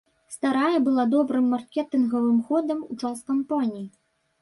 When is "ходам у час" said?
2.51-3.17